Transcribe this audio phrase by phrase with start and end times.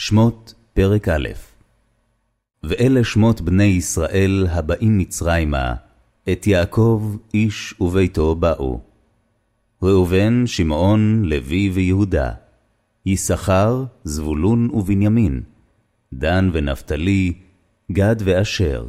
[0.00, 1.28] שמות פרק א'
[2.62, 5.74] ואלה שמות בני ישראל הבאים מצרימה,
[6.32, 8.80] את יעקב איש וביתו באו.
[9.82, 12.30] ראובן, שמעון, לוי ויהודה,
[13.06, 15.42] יששכר, זבולון ובנימין,
[16.12, 17.32] דן ונפתלי,
[17.92, 18.86] גד ואשר.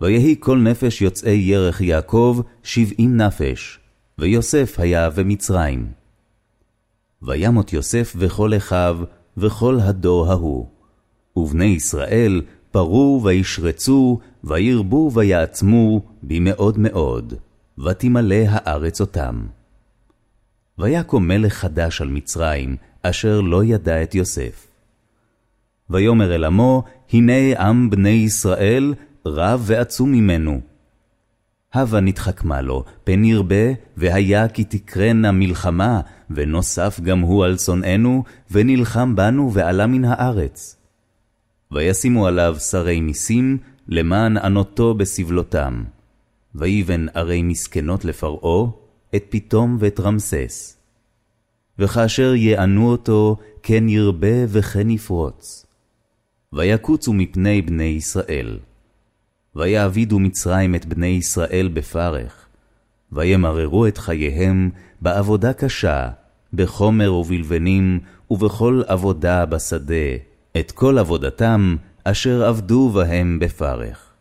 [0.00, 3.78] ויהי כל נפש יוצאי ירך יעקב שבעים נפש,
[4.18, 5.92] ויוסף היה במצרים.
[7.22, 8.98] וימות יוסף וכל אחיו,
[9.36, 10.66] וכל הדור ההוא.
[11.36, 17.34] ובני ישראל פרו וישרצו, וירבו ויעצמו במאוד מאוד,
[17.78, 19.42] ותמלא הארץ אותם.
[20.78, 24.66] ויקום מלך חדש על מצרים, אשר לא ידע את יוסף.
[25.90, 28.94] ויאמר אל עמו, הנה עם בני ישראל,
[29.26, 30.60] רב ועצום ממנו.
[31.74, 36.00] הבה נתחכמה לו, פן ירבה, והיה כי תקרנה מלחמה,
[36.30, 40.76] ונוסף גם הוא על שונאינו, ונלחם בנו ועלה מן הארץ.
[41.72, 45.84] וישימו עליו שרי ניסים, למען ענותו בסבלותם.
[46.54, 48.70] ויבן ערי מסכנות לפרעה,
[49.16, 50.76] את פתום ואת רמסס.
[51.78, 55.66] וכאשר יענו אותו, כן ירבה וכן יפרוץ.
[56.52, 58.58] ויקוצו מפני בני ישראל.
[59.56, 62.46] ויעבידו מצרים את בני ישראל בפרך,
[63.12, 64.70] וימררו את חייהם
[65.00, 66.08] בעבודה קשה,
[66.52, 70.16] בחומר ובלבנים, ובכל עבודה בשדה,
[70.58, 74.12] את כל עבודתם אשר עבדו בהם בפרך.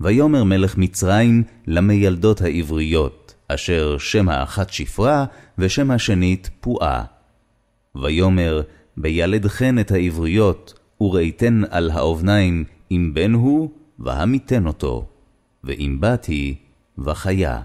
[0.00, 5.24] ויאמר מלך מצרים למיילדות העבריות, אשר שם האחת שפרה,
[5.58, 7.04] ושם השנית פועה.
[8.02, 8.62] ויאמר,
[8.96, 15.06] בילדכן את העבריות, וראיתן על האובניים, אם בן הוא, והמיתן אותו,
[15.64, 16.54] ואם בת היא,
[16.98, 17.60] וחיה.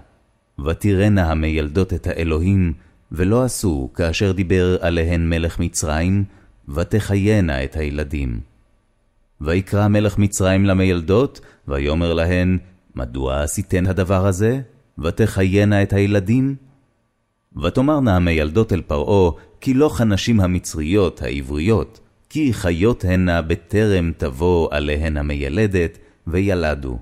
[0.64, 2.72] ותראנה המיילדות את האלוהים,
[3.12, 6.24] ולא עשו כאשר דיבר עליהן מלך מצרים,
[6.68, 8.40] ותחיינה את הילדים.
[9.40, 12.58] ויקרא מלך מצרים למיילדות, ויאמר להן,
[12.94, 14.60] מדוע עשיתן הדבר הזה?
[14.98, 16.56] ותחיינה את הילדים?
[17.62, 25.16] ותאמרנה המיילדות אל פרעה, כי לא כנשים המצריות העבריות, כי חיות הנה בטרם תבוא עליהן
[25.16, 25.98] המיילדת,
[26.30, 26.98] וילדו.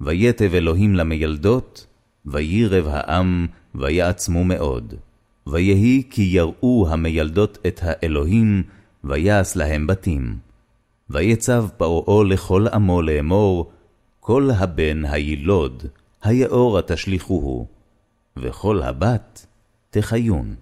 [0.00, 1.86] ויתב אלוהים למיילדות,
[2.26, 4.94] וירב העם, ויעצמו מאוד.
[5.46, 8.62] ויהי כי יראו המיילדות את האלוהים,
[9.04, 10.36] ויעש להם בתים.
[11.10, 13.72] ויצב פרעה לכל עמו לאמור,
[14.20, 15.82] כל הבן הילוד,
[16.22, 17.66] היאורה תשליכוהו,
[18.36, 19.46] וכל הבת
[19.90, 20.54] תחיון.